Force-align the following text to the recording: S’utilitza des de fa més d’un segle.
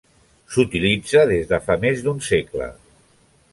S’utilitza 0.53 1.25
des 1.33 1.45
de 1.53 1.61
fa 1.67 1.77
més 1.85 2.03
d’un 2.07 2.25
segle. 2.31 2.71